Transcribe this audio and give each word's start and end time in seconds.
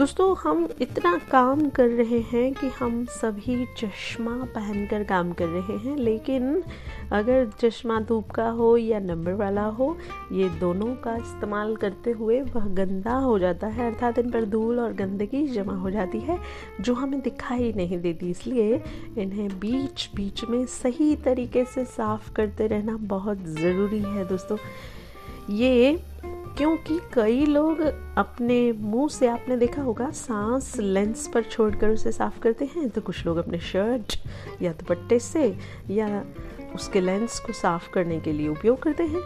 दोस्तों, 0.00 0.34
हम 0.36 0.68
इतना 0.80 1.18
काम 1.30 1.68
कर 1.68 1.88
रहे 1.88 2.18
हैं 2.20 2.52
कि 2.54 2.66
हम 2.68 3.04
सभी 3.04 3.66
चश्मा 3.78 4.36
पहनकर 4.54 5.02
काम 5.04 5.32
कर 5.32 5.46
रहे 5.46 5.76
हैं, 5.78 5.96
लेकिन 5.96 6.62
अगर 7.12 7.50
चश्मा 7.60 8.00
धूप 8.00 8.30
का 8.30 8.48
हो 8.48 8.76
या 8.76 8.98
नंबर 8.98 9.32
वाला 9.32 9.64
हो, 9.64 9.96
ये 10.32 10.48
दोनों 10.48 10.94
का 10.94 11.16
इस्तेमाल 11.16 11.76
करते 11.76 12.10
हुए 12.10 12.40
वह 12.42 12.66
गंदा 12.66 13.14
हो 13.14 13.38
जाता 13.38 13.66
है। 13.66 13.92
अर्थात 13.92 14.18
इन 14.18 14.30
पर 14.30 14.44
धूल 14.44 14.80
और 14.80 14.92
गंदगी 14.92 15.46
जमा 15.46 15.74
हो 15.74 15.90
जाती 15.90 16.20
है, 16.20 16.38
जो 16.80 16.94
हमें 16.94 17.20
दिखाई 17.20 17.72
नहीं 17.72 17.98
देती। 17.98 18.30
इसलिए 18.30 18.82
इन्हें 19.18 19.48
बीच 19.48 20.08
बीच 20.16 20.44
में 20.44 20.64
सही 20.66 21.16
तरीके 21.16 21.64
से 21.64 21.84
साफ़ 21.84 22.32
करते 22.32 22.66
रहना 22.66 22.96
बहुत 22.96 23.38
ज़रूरी 23.38 24.00
है 24.00 24.28
दोस्तों। 24.28 24.56
ये 25.50 25.98
क्योंकि 26.58 26.98
कई 27.14 27.44
लोग 27.46 27.80
अपने 28.18 28.60
मुँह 28.72 29.08
से 29.08 29.28
आपने 29.28 29.56
देखा 29.56 29.82
होगा, 29.82 30.10
सांस 30.10 30.76
लेंस 30.76 31.26
पर 31.34 31.42
छोड़कर 31.42 31.88
उसे 31.88 32.12
साफ़ 32.12 32.38
करते 32.40 32.64
हैं। 32.64 32.88
तो 32.90 33.00
कुछ 33.00 33.24
लोग 33.26 33.36
अपने 33.36 33.58
शर्ट 33.58 34.16
या 34.62 34.72
दुपट्टे 34.72 35.18
से 35.18 35.44
या 35.90 36.24
उसके 36.74 37.00
लेंस 37.00 37.38
को 37.38 37.52
साफ़ 37.52 37.90
करने 37.90 38.20
के 38.20 38.32
लिए 38.32 38.48
उपयोग 38.48 38.82
करते 38.82 39.02
हैं। 39.02 39.22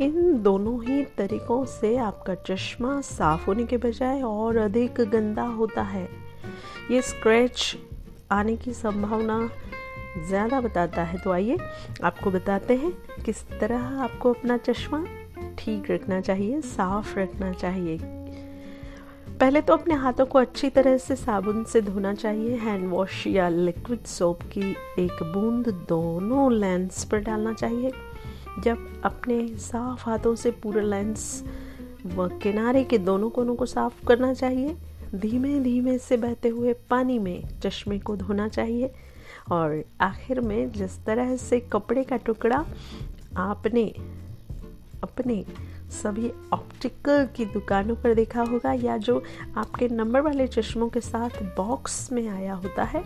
इन 0.00 0.42
दोनों 0.42 0.82
ही 0.84 1.02
तरीकों 1.18 1.64
से 1.64 1.96
आपका 1.96 2.34
चश्मा 2.46 3.00
साफ़ 3.00 3.46
होने 3.46 3.64
के 3.66 3.76
बजाय 3.76 4.22
और 4.22 4.56
अधिक 4.56 5.00
गंदा 5.02 5.42
होता 5.42 5.82
है। 5.82 6.08
ये 6.90 7.02
स्क्रैच 7.02 7.76
आने 8.32 8.56
की 8.56 8.72
संभावना 8.72 9.38
ज़्यादा 10.28 10.60
बताता 10.60 11.02
है। 11.02 11.18
तो 11.18 11.32
आइए 11.32 11.58
आपको 12.04 12.30
बताते 12.30 12.76
हैं 12.76 12.92
किस 13.24 13.46
तरह 13.50 14.02
आपको 14.02 14.32
अपना 14.32 14.56
चश्मा 14.56 15.04
ठीक 15.58 15.90
रखना 15.90 16.20
चाहिए, 16.20 16.60
साफ़ 16.60 17.18
रखना 17.18 17.52
चाहिए। 17.52 17.98
पहले 19.40 19.60
तो 19.60 19.72
अपने 19.72 19.94
हाथों 19.94 20.26
को 20.26 20.38
अच्छी 20.38 20.70
तरह 20.70 20.98
से 20.98 21.16
साबुन 21.16 21.64
से 21.64 21.80
धोना 21.80 22.14
चाहिए, 22.14 22.56
हैंड 22.56 22.88
वॉश 22.88 23.26
या 23.26 23.48
लिक्विड 23.48 24.04
सोप 24.04 24.42
की 24.42 24.70
एक 24.98 25.22
बूंद 25.22 25.68
दोनों 25.88 26.52
लेंस 26.52 27.04
पर 27.04 27.18
डालना 27.18 27.52
चाहिए। 27.52 27.92
जब 28.60 29.02
अपने 29.04 29.56
साफ़ 29.56 30.10
हाथों 30.10 30.34
से 30.34 30.50
पूरा 30.50 30.82
लेंस 30.82 31.44
व 32.06 32.28
किनारे 32.28 32.84
के 32.84 32.98
दोनों 32.98 33.30
कोनों 33.30 33.54
को 33.54 33.66
साफ़ 33.66 34.06
करना 34.06 34.34
चाहिए, 34.34 34.76
धीमे 35.14 35.60
धीमे 35.60 35.98
से 35.98 36.16
बहते 36.16 36.48
हुए 36.48 36.72
पानी 36.72 37.18
में 37.18 37.44
चश्मे 37.60 37.98
को 37.98 38.16
धोना 38.16 38.48
चाहिए। 38.48 38.94
और 39.50 39.84
आखिर 40.00 40.40
में 40.40 40.72
जिस 40.72 41.04
तरह 41.04 41.36
से 41.36 41.60
कपड़े 41.60 42.04
का 42.04 42.16
टुकड़ा 42.16 42.66
आपने 43.36 43.94
अपने 45.02 45.44
सभी 46.02 46.30
ऑप्टिकल 46.52 47.28
की 47.36 47.44
दुकानों 47.44 47.96
पर 47.96 48.14
देखा 48.14 48.42
होगा 48.42 48.72
या 48.72 48.96
जो 48.98 49.22
आपके 49.56 49.88
नंबर 49.88 50.20
वाले 50.20 50.46
चश्मों 50.46 50.88
के 50.88 51.00
साथ 51.00 51.42
बॉक्स 51.56 52.12
में 52.12 52.28
आया 52.28 52.54
होता 52.54 52.84
है, 52.84 53.04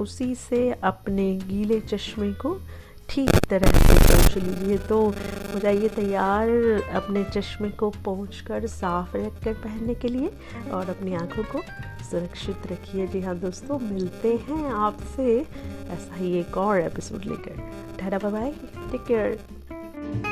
उसी 0.00 0.34
से 0.34 0.70
अपने 0.72 1.34
गीले 1.36 1.80
चश्मे 1.80 2.32
को 2.32 2.58
ठीक 3.08 3.30
तरह 3.50 3.72
से 3.72 3.98
पोंछ 3.98 4.36
लीजिए। 4.36 4.78
तो 4.78 4.98
हो 5.54 5.58
जाइए 5.58 5.88
तैयार 5.88 6.48
अपने 6.94 7.24
चश्मे 7.24 7.70
को 7.70 7.90
पोंछ 8.04 8.40
कर 8.40 8.66
साफ़ 8.66 9.16
रख 9.16 9.42
कर 9.44 9.54
पहनने 9.54 9.94
के 9.94 10.08
लिए 10.08 10.30
और 10.72 10.90
अपनी 10.90 11.14
आँखों 11.14 11.44
को 11.44 11.62
सुरक्षित 12.10 12.66
रखिए। 12.72 13.06
जी 13.06 13.20
हाँ 13.20 13.36
दोस्तों, 13.38 13.78
मिलते 13.78 14.36
हैं 14.48 14.64
आपसे। 14.70 15.38
ऐसा 15.90 16.14
ही 16.14 16.32
एक 16.38 16.56
और 16.56 16.80
एपिसोड 16.80 17.24
लेकर। 17.24 17.70
Tata 18.00 18.28
bye 18.30 18.52
take 18.76 19.04
care 19.04 20.29